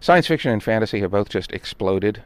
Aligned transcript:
science 0.00 0.26
fiction 0.26 0.52
and 0.52 0.62
fantasy 0.62 1.00
have 1.00 1.10
both 1.10 1.28
just 1.28 1.52
exploded 1.52 2.22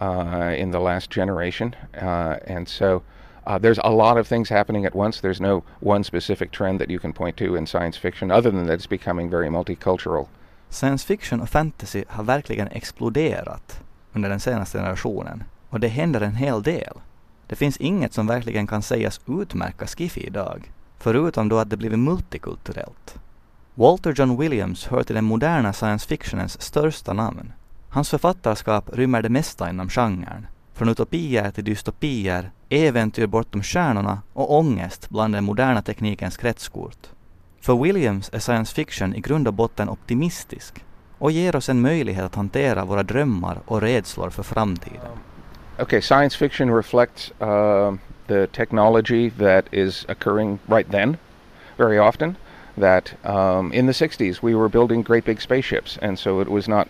uh, 0.00 0.54
in 0.56 0.70
the 0.70 0.80
last 0.80 1.10
generation, 1.10 1.74
uh, 1.94 2.36
and 2.46 2.68
so 2.68 3.02
uh, 3.46 3.58
there's 3.58 3.78
a 3.84 3.90
lot 3.90 4.16
of 4.16 4.26
things 4.26 4.48
happening 4.48 4.86
at 4.86 4.94
once. 4.94 5.20
There's 5.20 5.40
no 5.40 5.62
one 5.80 6.04
specific 6.04 6.50
trend 6.50 6.80
that 6.80 6.90
you 6.90 6.98
can 6.98 7.12
point 7.12 7.36
to 7.36 7.56
in 7.56 7.66
science 7.66 7.96
fiction, 7.96 8.30
other 8.30 8.50
than 8.50 8.66
that 8.66 8.74
it's 8.74 8.88
becoming 8.88 9.30
very 9.30 9.48
multicultural. 9.48 10.28
Science 10.70 11.04
fiction 11.04 11.40
och 11.40 11.48
fantasy 11.48 12.04
har 12.08 12.24
verkligen 12.24 12.68
exploderat 12.68 13.80
under 14.12 14.28
den 14.30 14.40
senaste 14.40 14.78
generationen 14.78 15.44
och 15.70 15.80
det 15.80 15.88
händer 15.88 16.20
en 16.20 16.34
hel 16.34 16.62
del. 16.62 17.00
Det 17.46 17.56
finns 17.56 17.76
inget 17.76 18.12
som 18.12 18.26
verkligen 18.26 18.66
kan 18.66 18.82
sägas 18.82 19.20
utmärka 19.26 19.86
skiffy 19.86 20.20
idag, 20.20 20.72
förutom 20.98 21.48
då 21.48 21.58
att 21.58 21.70
det 21.70 21.76
blivit 21.76 21.98
multikulturellt. 21.98 23.18
Walter 23.76 24.14
John 24.16 24.36
Williams 24.36 24.86
hör 24.86 25.02
till 25.02 25.14
den 25.14 25.24
moderna 25.24 25.72
science 25.72 26.08
fictionens 26.08 26.62
största 26.62 27.12
namn. 27.12 27.52
Hans 27.88 28.10
författarskap 28.10 28.90
rymmer 28.92 29.22
det 29.22 29.28
mesta 29.28 29.70
inom 29.70 29.88
genren, 29.88 30.46
från 30.74 30.88
utopier 30.88 31.50
till 31.50 31.64
dystopier, 31.64 32.50
äventyr 32.68 33.26
bortom 33.26 33.62
stjärnorna 33.62 34.22
och 34.32 34.58
ångest 34.58 35.10
bland 35.10 35.34
den 35.34 35.44
moderna 35.44 35.82
teknikens 35.82 36.36
kretskort. 36.36 37.10
För 37.60 37.82
Williams 37.82 38.30
är 38.32 38.38
science 38.38 38.74
fiction 38.74 39.14
i 39.14 39.20
grund 39.20 39.48
och 39.48 39.54
botten 39.54 39.88
optimistisk 39.88 40.84
och 41.18 41.30
ger 41.30 41.56
oss 41.56 41.68
en 41.68 41.80
möjlighet 41.80 42.24
att 42.24 42.34
hantera 42.34 42.84
våra 42.84 43.02
drömmar 43.02 43.58
och 43.66 43.80
rädslor 43.80 44.30
för 44.30 44.42
framtiden. 44.42 45.18
Okay, 45.78 46.00
science 46.00 46.38
fiction 46.38 46.76
reflects 46.76 47.32
uh, 47.42 47.94
the 48.26 48.46
technology 48.46 49.30
that 49.30 49.64
is 49.72 50.06
occurring 50.08 50.58
right 50.66 50.90
then, 50.90 51.16
very 51.76 51.98
often. 51.98 52.36
That 52.76 53.24
um, 53.24 53.72
in 53.72 53.86
the 53.86 53.92
60s 53.92 54.42
we 54.42 54.54
were 54.54 54.68
building 54.68 55.02
great 55.02 55.24
big 55.24 55.40
spaceships, 55.40 55.98
and 56.02 56.18
so 56.18 56.40
it 56.40 56.48
was 56.48 56.68
not 56.68 56.88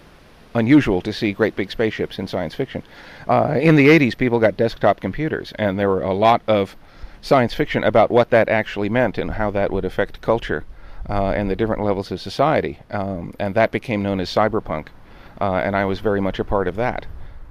unusual 0.54 1.00
to 1.02 1.12
see 1.12 1.32
great 1.32 1.56
big 1.56 1.70
spaceships 1.70 2.18
in 2.18 2.26
science 2.26 2.54
fiction. 2.54 2.82
Uh, 3.28 3.58
in 3.60 3.76
the 3.76 3.88
80s, 3.88 4.16
people 4.16 4.38
got 4.38 4.56
desktop 4.56 5.00
computers, 5.00 5.52
and 5.58 5.78
there 5.78 5.88
were 5.88 6.02
a 6.02 6.14
lot 6.14 6.42
of 6.46 6.76
science 7.20 7.54
fiction 7.54 7.84
about 7.84 8.10
what 8.10 8.30
that 8.30 8.48
actually 8.48 8.88
meant 8.88 9.18
and 9.18 9.32
how 9.32 9.50
that 9.50 9.70
would 9.72 9.84
affect 9.84 10.20
culture 10.20 10.64
uh, 11.08 11.30
and 11.30 11.50
the 11.50 11.56
different 11.56 11.82
levels 11.82 12.10
of 12.10 12.20
society. 12.20 12.78
Um, 12.90 13.34
and 13.38 13.54
that 13.54 13.70
became 13.70 14.02
known 14.02 14.20
as 14.20 14.30
cyberpunk, 14.30 14.88
uh, 15.40 15.54
and 15.64 15.76
I 15.76 15.84
was 15.84 16.00
very 16.00 16.20
much 16.20 16.38
a 16.38 16.44
part 16.44 16.68
of 16.68 16.76
that. 16.76 17.06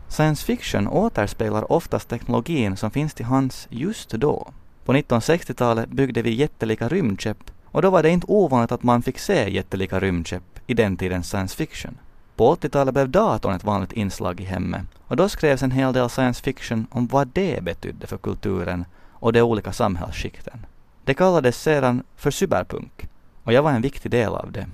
Science 0.08 0.44
fiction 0.44 0.88
återspeglar 0.88 1.72
oftast 1.72 2.08
teknologin 2.08 2.78
som 2.78 2.92
finns 2.92 3.14
till 3.14 3.26
hands 3.26 3.68
just 3.70 4.10
då. 4.10 4.54
På 4.86 4.94
1960-talet 4.94 5.90
byggde 5.90 6.22
vi 6.22 6.30
jättelika 6.30 6.88
rymdskepp 6.88 7.52
och 7.74 7.82
då 7.82 7.90
var 7.90 8.04
det 8.04 8.10
inte 8.10 8.28
ovanligt 8.30 8.72
att 8.72 8.84
man 8.84 9.02
fick 9.02 9.20
se 9.20 9.54
jättelika 9.54 10.00
rymdskepp 10.00 10.60
i 10.68 10.74
den 10.74 10.98
tidens 10.98 11.30
science 11.30 11.56
fiction. 11.56 11.98
På 12.36 12.56
80-talet 12.56 12.94
blev 12.94 13.10
datorn 13.10 13.56
ett 13.56 13.64
vanligt 13.64 13.92
inslag 13.92 14.42
i 14.42 14.44
hemmet 14.44 14.86
och 15.08 15.16
då 15.16 15.30
skrevs 15.30 15.64
en 15.64 15.72
hel 15.72 15.94
del 15.94 16.10
science 16.10 16.44
fiction 16.44 16.88
om 16.92 17.08
vad 17.08 17.28
det 17.28 17.64
betydde 17.64 18.08
för 18.08 18.18
kulturen 18.18 18.86
och 19.12 19.34
de 19.34 19.42
olika 19.42 19.72
samhällsskikten. 19.72 20.66
Det 21.04 21.14
kallades 21.14 21.62
sedan 21.62 22.04
för 22.16 22.32
cyberpunk 22.32 23.08
och 23.44 23.54
jag 23.54 23.64
var 23.64 23.72
en 23.72 23.82
viktig 23.82 24.12
del 24.12 24.34
av 24.34 24.52
det. 24.52 24.68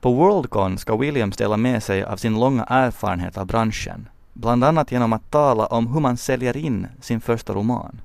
På 0.00 0.12
Worldcon 0.12 0.78
ska 0.78 0.96
Williams 0.96 1.36
dela 1.36 1.56
med 1.56 1.82
sig 1.82 2.04
av 2.04 2.16
sin 2.16 2.40
långa 2.40 2.64
erfarenhet 2.64 3.38
av 3.38 3.46
branschen, 3.46 4.08
bland 4.32 4.64
annat 4.64 4.92
genom 4.92 5.12
att 5.12 5.30
tala 5.30 5.66
om 5.66 5.86
hur 5.86 6.00
man 6.00 6.16
säljer 6.16 6.56
in 6.56 6.86
sin 7.00 7.20
första 7.20 7.52
roman. 7.52 8.00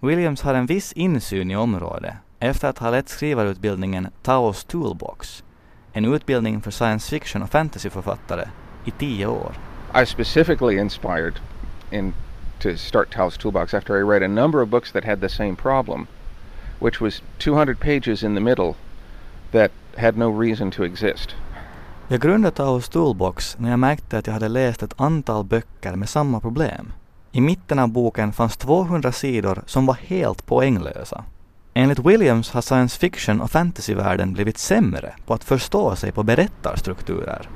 Williams 0.00 0.42
har 0.42 0.54
en 0.54 0.66
viss 0.66 0.92
insyn 0.92 1.50
i 1.50 1.56
området 1.56 2.14
efter 2.40 2.68
att 2.68 2.78
ha 2.78 2.90
lett 2.90 3.08
skrivarutbildningen 3.08 4.08
Taos 4.22 4.64
Toolbox, 4.64 5.44
en 5.92 6.14
utbildning 6.14 6.60
för 6.60 6.70
science 6.70 7.10
fiction 7.10 7.42
och 7.42 7.50
fantasyförfattare 7.50 8.48
i 8.84 8.90
tio 8.90 9.26
år. 9.26 9.52
I 10.02 10.06
specifically 10.06 10.78
inspired 10.78 11.34
in 11.90 12.12
to 12.58 12.76
start 12.76 13.14
Taos 13.14 13.38
Toolbox 13.38 13.74
after 13.74 13.98
I 13.98 14.02
read 14.02 14.22
a 14.22 14.28
number 14.28 14.62
of 14.62 14.68
books 14.68 14.92
that 14.92 15.04
had 15.04 15.20
the 15.20 15.28
same 15.28 15.56
problem, 15.56 16.06
which 16.78 17.00
was 17.00 17.22
200 17.38 17.80
pages 17.80 18.22
in 18.22 18.34
the 18.34 18.40
middle 18.40 18.74
that 19.52 19.70
had 19.96 20.16
no 20.16 20.40
reason 20.40 20.70
to 20.70 20.84
exist. 20.84 21.34
Jag 22.08 22.20
grundade 22.20 22.56
Taos 22.56 22.88
Toolbox 22.88 23.58
när 23.58 23.70
jag 23.70 23.78
märkte 23.78 24.18
att 24.18 24.26
jag 24.26 24.34
hade 24.34 24.48
läst 24.48 24.82
ett 24.82 25.00
antal 25.00 25.44
böcker 25.44 25.96
med 25.96 26.08
samma 26.08 26.40
problem. 26.40 26.92
I 27.32 27.40
mitten 27.40 27.78
av 27.78 27.88
boken 27.88 28.32
fanns 28.32 28.56
200 28.56 29.12
sidor 29.12 29.62
som 29.66 29.86
var 29.86 29.94
helt 29.94 30.46
poänglösa. 30.46 31.24
Enligt 31.74 31.98
Williams 31.98 32.50
har 32.50 32.60
science 32.60 32.98
fiction 32.98 33.40
och 33.40 33.50
fantasyvärlden 33.50 34.32
blivit 34.32 34.58
sämre 34.58 35.14
på 35.26 35.34
att 35.34 35.44
förstå 35.44 35.96
sig 35.96 36.12
på 36.12 36.22
berättarstrukturer. 36.22 37.48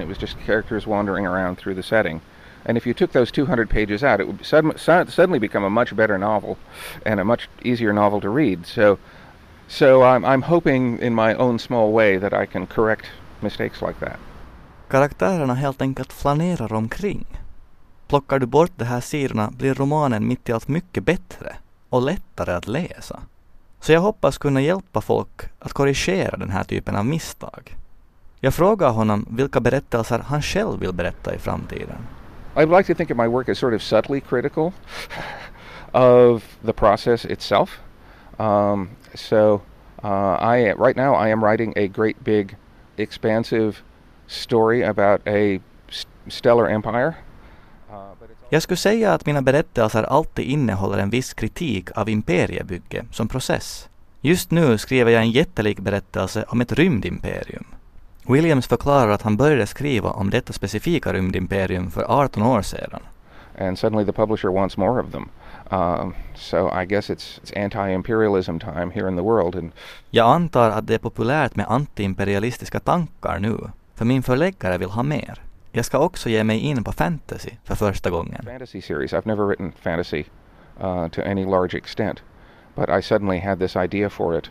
It 0.00 0.08
was 0.08 0.22
just 0.22 0.36
characters 0.46 0.86
wandering 0.86 1.26
around 1.26 1.58
through 1.58 1.76
the 1.76 1.82
setting. 1.82 2.20
And 2.68 2.78
if 2.78 2.86
you 2.86 2.94
took 2.94 3.12
those 3.12 3.32
200 3.32 3.70
pages 3.70 4.02
out, 4.02 4.20
it 4.20 4.26
would 4.26 4.44
suddenly 5.08 5.40
become 5.40 5.66
a 5.66 5.68
much 5.68 5.92
better 5.92 6.18
novel 6.18 6.56
and 7.04 7.20
a 7.20 7.24
much 7.24 7.48
easier 7.62 7.92
novel 7.92 8.20
to 8.20 8.28
read. 8.28 8.66
So, 8.66 8.98
so 9.68 10.02
I'm, 10.02 10.24
I'm 10.24 10.42
hoping 10.42 10.98
in 10.98 11.14
my 11.14 11.34
own 11.34 11.58
small 11.58 11.92
way 11.92 12.18
that 12.18 12.32
I 12.32 12.46
can 12.46 12.66
correct 12.66 13.06
mistakes 13.40 13.80
like 13.82 14.00
that. 14.00 14.18
Karaktärerna 14.88 15.54
helt 15.54 15.82
enkelt 15.82 16.12
flanerar 16.12 16.72
omkring. 16.72 17.26
Plockar 18.08 18.38
du 18.38 18.46
bort 18.46 18.72
de 18.76 18.84
här 18.84 19.00
sidorna 19.00 19.50
blir 19.50 19.74
romanen 19.74 20.28
mitt 20.28 20.48
i 20.48 20.52
allt 20.52 20.68
mycket 20.68 21.04
bättre 21.04 21.56
och 21.88 22.02
lättare 22.02 22.52
att 22.52 22.68
läsa. 22.68 23.20
Så 23.86 23.92
jag 23.92 24.00
hoppas 24.00 24.38
kunna 24.38 24.60
hjälpa 24.60 25.00
folk 25.00 25.42
att 25.58 25.72
korrigera 25.72 26.36
den 26.36 26.50
här 26.50 26.64
typen 26.64 26.96
av 26.96 27.06
misstag. 27.06 27.76
Jag 28.40 28.54
frågar 28.54 28.90
honom 28.90 29.26
vilka 29.30 29.60
berättelser 29.60 30.18
han 30.18 30.42
själv 30.42 30.80
vill 30.80 30.92
berätta 30.92 31.34
i 31.34 31.38
framtiden. 31.38 31.96
I 32.56 32.66
like 32.66 32.82
to 32.84 32.94
think 32.94 33.10
of 33.10 33.16
my 33.16 33.26
work 33.26 33.48
as 33.48 33.58
sort 33.58 33.74
of 33.74 33.82
subtly 33.82 34.20
critical 34.20 34.72
of 35.92 36.42
the 36.64 36.72
process 36.72 37.24
itself. 37.24 37.80
Um, 38.38 38.88
so 39.14 39.60
uh, 40.04 40.38
I 40.40 40.72
right 40.72 40.96
now 40.96 41.14
I 41.26 41.30
am 41.30 41.44
writing 41.44 41.72
a 41.76 41.86
great 41.86 42.24
big, 42.24 42.56
expansive 42.96 43.72
story 44.26 44.82
about 44.82 45.20
a 45.26 45.60
stellar 46.28 46.68
empire. 46.68 47.16
Uh, 47.92 48.14
jag 48.48 48.62
skulle 48.62 48.76
säga 48.76 49.12
att 49.12 49.26
mina 49.26 49.42
berättelser 49.42 50.02
alltid 50.02 50.44
innehåller 50.44 50.98
en 50.98 51.10
viss 51.10 51.34
kritik 51.34 51.90
av 51.98 52.08
imperiebygge 52.08 53.04
som 53.12 53.28
process. 53.28 53.88
Just 54.20 54.50
nu 54.50 54.78
skriver 54.78 55.12
jag 55.12 55.22
en 55.22 55.30
jättelik 55.30 55.80
berättelse 55.80 56.44
om 56.48 56.60
ett 56.60 56.72
rymdimperium. 56.72 57.64
Williams 58.28 58.66
förklarar 58.66 59.10
att 59.10 59.22
han 59.22 59.36
började 59.36 59.66
skriva 59.66 60.10
om 60.10 60.30
detta 60.30 60.52
specifika 60.52 61.12
rymdimperium 61.12 61.90
för 61.90 62.04
18 62.08 62.42
år 62.42 62.62
sedan. 62.62 63.00
And 63.58 63.78
suddenly 63.78 64.06
the 64.06 64.12
publisher 64.12 64.48
wants 64.48 64.76
more 64.76 65.02
of 65.02 65.12
them. 65.12 65.28
Um, 65.70 66.14
so 66.34 66.82
I 66.82 66.86
guess 66.86 67.10
it's, 67.10 67.40
it's 67.42 67.64
anti-imperialism 67.64 68.58
time 68.58 68.90
here 68.94 69.08
in 69.08 69.16
the 69.16 69.22
world. 69.22 69.56
And 69.56 69.72
jag 70.10 70.26
antar 70.30 70.70
att 70.70 70.86
det 70.86 70.94
är 70.94 70.98
populärt 70.98 71.56
med 71.56 71.66
antiimperialistiska 71.68 72.80
tankar 72.80 73.38
nu, 73.38 73.56
för 73.94 74.04
min 74.04 74.22
förläggare 74.22 74.78
vill 74.78 74.90
ha 74.90 75.02
mer. 75.02 75.45
Jag 75.76 75.84
ska 75.84 75.98
också 75.98 76.28
ge 76.28 76.44
mig 76.44 76.58
in 76.58 76.84
på 76.84 76.92
fantasy 76.92 77.50
för 77.64 77.74
första 77.74 78.10
gången. 78.10 78.44
Fantasy 78.44 78.82
series. 78.82 79.12
I've 79.12 79.26
never 79.26 79.44
written 79.44 79.72
fantasy 79.82 80.24
uh, 80.80 81.08
to 81.08 81.22
any 81.22 81.44
large 81.44 81.78
extent, 81.78 82.22
but 82.74 82.88
I 82.88 83.02
suddenly 83.02 83.38
had 83.38 83.58
this 83.58 83.76
idea 83.76 84.10
for 84.10 84.38
it. 84.38 84.50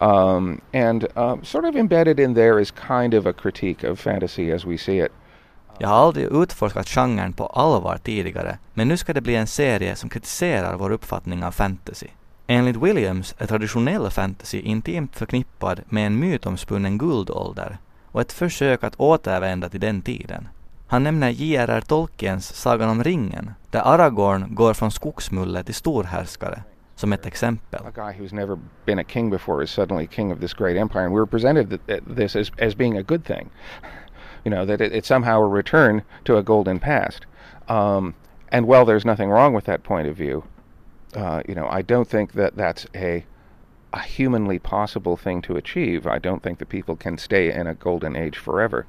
Um, 0.00 0.60
and 0.72 1.04
uh, 1.16 1.42
sort 1.42 1.64
of 1.64 1.76
embedded 1.76 2.20
in 2.20 2.34
there 2.34 2.60
is 2.60 2.72
kind 2.88 3.14
of 3.14 3.26
a 3.26 3.32
critique 3.32 3.90
of 3.90 4.00
fantasy 4.00 4.52
as 4.52 4.64
we 4.64 4.78
see 4.78 4.98
it. 4.98 5.12
Jag 5.78 5.88
har 5.88 5.96
aldrig 5.96 6.26
utforskat 6.26 6.88
genren 6.88 7.32
på 7.32 7.46
allvar 7.46 7.98
tidigare, 8.02 8.58
men 8.74 8.88
nu 8.88 8.96
ska 8.96 9.12
det 9.12 9.20
bli 9.20 9.36
en 9.36 9.46
serie 9.46 9.96
som 9.96 10.08
kritiserar 10.08 10.76
vår 10.76 10.90
uppfattning 10.90 11.44
av 11.44 11.50
fantasy. 11.50 12.08
Enligt 12.46 12.76
Williams 12.76 13.34
är 13.38 13.46
traditionell 13.46 14.10
fantasy 14.10 14.60
intimt 14.60 15.16
förknippad 15.16 15.80
med 15.88 16.06
en 16.06 16.18
mytomspunnen 16.18 16.98
guldålder 16.98 17.78
och 18.16 18.22
ett 18.22 18.32
försök 18.32 18.84
att 18.84 19.00
återvända 19.00 19.68
till 19.68 19.80
den 19.80 20.02
tiden. 20.02 20.48
Han 20.86 21.02
nämner 21.02 21.30
J.R.R. 21.30 21.80
Tolkiens 21.80 22.54
Sagan 22.54 22.88
om 22.90 23.04
ringen, 23.04 23.50
där 23.70 23.80
Aragorn 23.84 24.54
går 24.54 24.74
från 24.74 24.90
skogsmulle 24.90 25.62
till 25.62 25.74
storhärskare, 25.74 26.62
som 26.94 27.12
ett 27.12 27.26
exempel. 27.26 27.80
A 27.86 27.90
guy 27.94 28.12
who's 28.12 28.34
never 28.34 28.58
been 28.84 28.98
a 28.98 29.04
king 29.04 29.30
before 29.30 29.64
is 29.64 29.70
suddenly 29.70 30.06
king 30.06 30.32
of 30.32 30.40
this 30.40 30.54
great 30.54 30.76
empire, 30.76 31.04
and 31.04 31.14
we're 31.14 31.26
presented 31.26 31.78
this 32.16 32.36
as, 32.36 32.52
as 32.58 32.76
being 32.76 32.98
a 32.98 33.02
good 33.02 33.24
thing. 33.24 33.50
You 34.44 34.54
know, 34.54 34.66
that 34.66 34.80
it, 34.80 34.92
it's 34.92 35.08
somehow 35.08 35.40
a 35.40 35.48
return 35.48 36.02
to 36.24 36.36
a 36.36 36.42
golden 36.42 36.78
past. 36.78 37.26
Um, 37.68 38.14
and 38.52 38.66
well, 38.66 38.84
there's 38.84 39.04
nothing 39.04 39.30
wrong 39.30 39.54
with 39.54 39.64
that 39.64 39.82
point 39.82 40.08
of 40.08 40.16
view, 40.16 40.44
uh, 41.16 41.42
you 41.48 41.54
know, 41.54 41.68
I 41.78 41.82
don't 41.82 42.08
think 42.08 42.32
that 42.32 42.56
that's 42.56 42.86
a 42.94 43.24
a 43.96 44.02
humanly 44.18 44.58
possible 44.58 45.16
thing 45.16 45.42
to 45.42 45.56
achieve. 45.56 46.16
I 46.16 46.18
don't 46.20 46.40
think 46.40 46.58
that 46.58 46.68
people 46.68 46.96
can 46.96 47.18
stay 47.18 47.60
in 47.60 47.66
a 47.66 47.74
golden 47.74 48.16
age 48.16 48.38
forever 48.38 48.84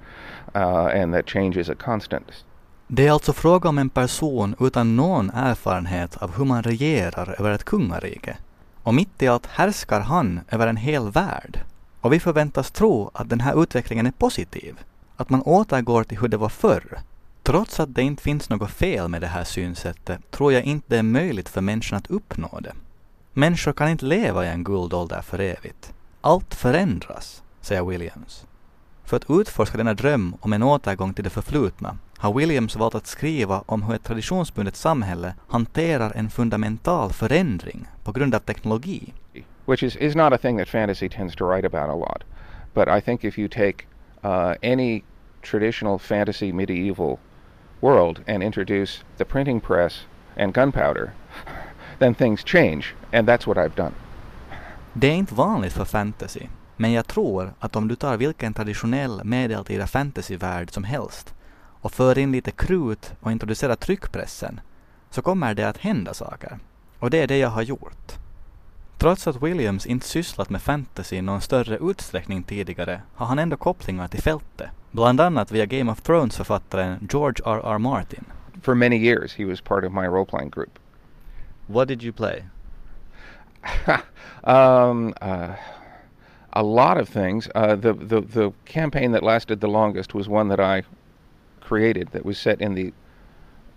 uh, 0.56 1.01
and 1.01 1.13
that 1.13 1.30
change 1.30 1.62
is 1.62 1.69
a 1.69 1.75
constant. 1.75 2.45
Det 2.88 3.07
är 3.07 3.12
alltså 3.12 3.33
fråga 3.33 3.69
om 3.69 3.77
en 3.77 3.89
person 3.89 4.56
utan 4.59 4.95
någon 4.95 5.30
erfarenhet 5.30 6.18
av 6.18 6.38
hur 6.38 6.45
man 6.45 6.63
regerar 6.63 7.36
över 7.39 7.51
ett 7.51 7.63
kungarike. 7.63 8.38
Och 8.83 8.94
mitt 8.94 9.21
i 9.21 9.27
allt 9.27 9.45
härskar 9.45 10.00
han 10.00 10.39
över 10.50 10.68
en 10.68 10.77
hel 10.77 11.12
värld. 11.12 11.59
Och 12.01 12.13
vi 12.13 12.19
förväntas 12.19 12.71
tro 12.71 13.12
att 13.13 13.30
den 13.30 13.39
här 13.39 13.63
utvecklingen 13.63 14.06
är 14.06 14.12
positiv. 14.12 14.80
att 15.18 15.30
man 15.30 15.42
återgår 15.42 16.04
till 16.04 16.18
hur 16.18 16.27
det 16.27 16.38
var 16.38 16.50
förr. 16.50 17.00
Trots 17.44 17.80
att 17.80 17.95
det 17.95 18.01
inte 18.01 18.24
finns 18.24 18.50
något 18.50 18.71
fel 18.71 19.07
med 19.07 19.21
det 19.21 19.27
här 19.27 19.44
synsättet 19.44 20.31
tror 20.31 20.54
jag 20.54 20.63
inte 20.63 20.86
det 20.88 20.98
är 20.98 21.04
möjligt 21.04 21.50
för 21.50 21.62
människan 21.62 21.98
att 21.98 22.12
uppnå 22.12 22.59
det. 22.62 22.74
Människor 23.38 23.74
kan 23.74 23.89
inte 23.89 24.06
leva 24.06 24.45
i 24.45 24.50
en 24.50 24.63
guldålder 24.63 25.22
för 25.22 25.39
evigt. 25.39 25.94
Allt 26.22 26.56
förändras, 26.56 27.44
säger 27.62 27.84
Williams. 27.84 28.48
För 29.04 29.18
att 29.18 29.25
utforska 29.30 29.78
denna 29.78 29.94
dröm 29.94 30.36
om 30.39 30.54
en 30.54 30.63
återgång 30.63 31.13
till 31.13 31.24
det 31.24 31.30
förflutna 31.30 31.98
har 32.18 32.34
Williams 32.34 32.75
valt 32.75 32.95
att 32.95 33.07
skriva 33.07 33.63
om 33.66 33.84
hur 33.84 33.95
ett 33.95 34.04
traditionsbundet 34.04 34.75
samhälle 34.75 35.34
hanterar 35.48 36.12
en 36.16 36.30
fundamental 36.30 37.13
förändring 37.13 37.88
på 38.04 38.12
grund 38.12 38.36
av 38.36 38.39
teknologi. 38.39 39.13
Which 39.66 39.83
is, 39.83 39.95
is 39.95 40.16
not 40.16 40.33
a 40.33 40.38
thing 40.38 40.57
that 40.57 40.69
fantasy 40.69 41.10
tends 41.10 41.36
to 41.36 41.45
write 41.45 41.68
about 41.68 41.90
a 41.90 41.95
lot. 41.95 42.24
But 42.74 42.98
I 42.98 43.01
think 43.01 43.24
if 43.24 43.40
you 43.40 43.48
take 43.48 43.86
uh, 44.24 44.54
any 44.63 45.04
traditional 45.42 46.00
fantasy 46.00 46.51
medieval 46.51 47.18
world 47.81 48.19
and 48.28 48.44
introduce 48.44 49.04
the 49.18 49.25
printing 49.25 49.62
press 49.62 50.06
and 50.38 50.54
gunpowder, 50.54 51.13
then 52.00 52.16
things 52.16 52.44
change. 52.46 52.86
And 53.12 53.30
that's 53.30 53.48
what 53.48 53.58
I've 53.58 53.76
done. 53.76 53.92
Det 54.94 55.08
är 55.08 55.16
inte 55.16 55.36
vanligt 55.36 55.74
för 55.74 55.86
fantasy, 55.86 56.48
men 56.76 56.92
jag 56.92 57.08
tror 57.08 57.54
att 57.60 57.76
om 57.76 57.88
du 57.88 57.96
tar 57.96 58.18
vilken 58.18 58.54
traditionell 58.54 59.24
medeltida 59.24 59.88
fantasyvärld 59.88 60.72
som 60.72 60.84
helst 60.84 61.34
och 61.82 61.92
för 61.92 62.18
in 62.18 62.32
lite 62.32 62.52
krut 62.52 63.14
och 63.20 63.32
introducerar 63.32 63.76
tryckpressen 63.76 64.60
så 65.10 65.22
kommer 65.22 65.54
det 65.54 65.64
att 65.64 65.78
hända 65.78 66.14
saker. 66.14 66.60
Och 67.00 67.10
det 67.10 67.22
är 67.22 67.28
det 67.28 67.38
jag 67.38 67.50
har 67.50 67.62
gjort. 67.62 68.14
Trots 68.98 69.28
att 69.28 69.44
Williams 69.44 69.86
inte 69.86 70.08
sysslat 70.08 70.50
med 70.50 70.62
fantasy 70.62 71.16
i 71.16 71.22
någon 71.22 71.42
större 71.42 71.78
utsträckning 71.78 72.44
tidigare 72.44 73.02
har 73.16 73.26
han 73.26 73.40
ändå 73.40 73.58
kopplingar 73.58 74.08
till 74.08 74.22
fältet. 74.22 74.70
Bland 74.92 75.22
annat 75.22 75.52
via 75.52 75.66
Game 75.66 75.92
of 75.92 76.02
Thrones-författaren 76.02 77.08
George 77.12 77.44
R. 77.46 77.62
R. 77.64 77.78
Martin. 77.78 78.26
For 78.62 78.76
many 78.76 78.98
years 78.98 79.36
he 79.36 79.46
was 79.46 79.62
part 79.62 79.84
of 79.84 79.92
my 79.94 80.08
role-playing 80.08 80.50
group. 80.50 80.80
What 81.68 81.88
did 81.88 82.04
you 82.04 82.14
play? 82.14 82.44
um, 84.44 85.14
uh, 85.22 85.56
a 86.54 86.64
lot 86.64 86.98
of 86.98 87.10
things. 87.10 87.50
Uh, 87.56 87.75
the, 87.75 87.94
the 87.94 88.22
the 88.22 88.52
campaign 88.66 89.12
that 89.12 89.24
lasted 89.24 89.60
the 89.60 89.68
longest 89.68 90.14
was 90.14 90.28
one 90.28 90.48
that 90.50 90.60
I 90.60 90.84
created 91.62 92.08
that 92.12 92.25
was 92.25 92.38
set 92.38 92.62
in 92.62 92.75
the 92.75 92.94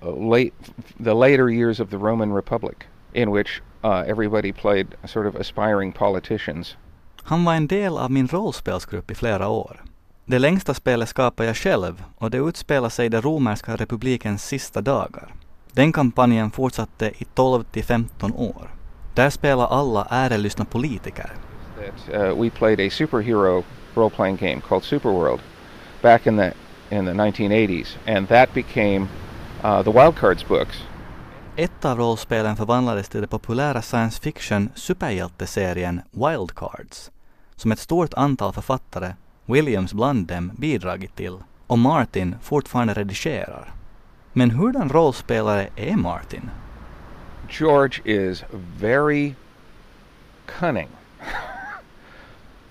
uh, 0.03 0.11
late 0.11 0.55
the 1.01 1.15
later 1.15 1.51
years 1.51 1.81
of 1.81 1.91
the 1.91 1.99
Roman 1.99 2.33
Republic, 2.33 2.87
in 3.15 3.31
which 3.31 3.63
uh, 3.85 4.05
everybody 4.07 4.53
played 4.53 4.87
sort 5.07 5.27
of 5.27 5.35
aspiring 5.35 5.93
politicians. 5.93 6.77
Han 7.23 7.45
var 7.45 7.55
en 7.55 7.67
del 7.67 7.99
av 7.99 8.11
min 8.11 8.29
rollspelsgrupp 8.29 9.11
i 9.11 9.15
flera 9.15 9.49
år. 9.49 9.83
Det 10.27 10.39
längsta 10.39 10.75
spelet 10.75 11.09
skapade 11.09 11.47
jag 11.47 11.57
själv 11.57 12.05
och 12.19 12.31
det 12.31 12.39
utspelar 12.39 12.89
sig 12.89 13.07
i 13.07 13.09
den 13.09 13.23
romerska 13.23 13.77
republikens 13.77 14.45
sista 14.45 14.81
dagar. 14.81 15.35
Den 15.73 15.93
kampanjen 15.93 16.51
fortsatte 16.51 17.13
i 17.19 17.25
12 17.35 17.65
till 17.65 17.85
15 17.85 18.33
år. 18.33 18.71
Där 19.15 19.31
spelar 19.31 19.67
alla 19.67 20.07
ärelystna 20.11 20.65
politiker. 20.65 21.33
That, 21.77 22.15
uh, 22.15 22.43
we 22.43 22.51
played 22.51 22.81
a 22.81 22.91
superhero 22.91 23.63
role-playing 23.95 24.37
game 24.37 24.61
called 24.61 24.85
Superworld 24.85 25.41
back 26.03 26.27
in 26.27 26.37
the 26.37 26.53
in 26.91 27.07
the 27.07 27.13
1980s, 27.13 27.97
and 28.07 28.29
that 28.29 28.55
became 28.55 29.09
uh, 29.65 29.83
the 29.83 29.91
Wildcards 29.91 30.49
books. 30.49 30.85
Ett 31.57 31.85
av 31.85 31.99
rollspelen 31.99 32.57
förvandlades 32.57 33.09
till 33.09 33.21
den 33.21 33.29
populära 33.29 33.83
science 33.83 34.23
fiction 34.23 34.69
superhjälteserien 34.75 36.01
Wildcards, 36.11 37.11
som 37.57 37.73
ett 37.73 37.79
stort 37.79 38.15
antal 38.15 38.53
författare, 38.53 39.13
Williams 39.47 39.93
bland 39.95 40.27
dem, 40.27 40.53
bidragit 40.59 41.17
till 41.17 41.39
och 41.67 41.79
Martin 41.79 42.37
fortfarande 42.43 42.95
redigerar. 42.95 43.80
Men 44.33 44.51
hurdan 44.51 44.89
rollspelare 44.89 45.69
är 45.77 45.97
Martin? 45.97 46.51
George 47.49 48.01
is 48.05 48.45
very 48.79 49.35
cunning. 50.47 50.89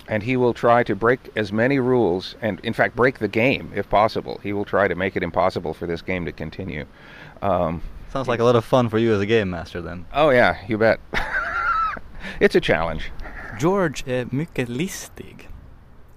and 0.07 0.23
he 0.23 0.37
will 0.37 0.53
try 0.53 0.83
to 0.83 0.95
break 0.95 1.19
as 1.37 1.51
many 1.51 1.79
rules 1.79 2.35
and 2.41 2.59
in 2.63 2.73
fact 2.73 2.95
break 2.95 3.19
the 3.19 3.27
game 3.27 3.71
if 3.75 3.89
possible. 3.89 4.39
He 4.43 4.53
will 4.53 4.65
try 4.65 4.87
to 4.87 4.95
make 4.95 5.15
it 5.17 5.23
impossible 5.23 5.73
for 5.73 5.87
this 5.87 6.01
game 6.01 6.25
to 6.25 6.31
continue. 6.31 6.85
Um, 7.41 7.81
Sounds 8.13 8.27
like 8.27 8.41
a 8.41 8.43
lot 8.43 8.55
of 8.55 8.65
fun 8.65 8.89
for 8.89 8.97
you 8.97 9.13
as 9.13 9.21
a 9.21 9.25
game 9.25 9.49
master 9.49 9.81
then. 9.81 10.05
oh 10.13 10.31
yeah, 10.31 10.55
you 10.67 10.77
bet. 10.77 10.99
it's 12.39 12.55
a 12.55 12.61
challenge. 12.61 13.11
George 13.59 14.03
är 14.07 14.27
mycket 14.31 14.69
listig. 14.69 15.49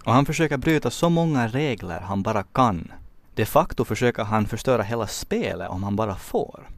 Och 0.05 0.13
han 0.13 0.25
försöker 0.27 0.57
bryta 0.57 0.91
så 0.91 1.09
många 1.09 1.49
regler 1.49 2.01
han 2.01 2.23
bara 2.23 2.43
kan. 2.43 2.93
De 3.35 3.47
facto 3.47 3.85
försöker 3.85 4.25
han 4.25 4.47
förstöra 4.47 4.83
hela 4.83 5.07
spelet 5.07 5.71
om 5.71 5.83
han 5.83 5.97
bara 5.97 6.15
får. 6.15 6.69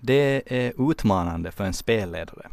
Det 0.00 0.42
är 0.46 0.90
utmanande 0.90 1.50
för 1.50 1.64
en 1.64 1.72
spelledare. 1.72 2.48